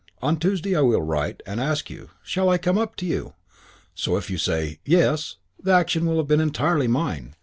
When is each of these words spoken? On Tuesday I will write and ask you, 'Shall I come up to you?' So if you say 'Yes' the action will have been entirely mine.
On 0.19 0.35
Tuesday 0.35 0.75
I 0.75 0.81
will 0.81 1.03
write 1.03 1.43
and 1.45 1.59
ask 1.59 1.87
you, 1.87 2.09
'Shall 2.23 2.49
I 2.49 2.57
come 2.57 2.75
up 2.75 2.95
to 2.95 3.05
you?' 3.05 3.35
So 3.93 4.17
if 4.17 4.31
you 4.31 4.39
say 4.39 4.79
'Yes' 4.83 5.35
the 5.61 5.73
action 5.73 6.07
will 6.07 6.17
have 6.17 6.27
been 6.27 6.41
entirely 6.41 6.87
mine. 6.87 7.35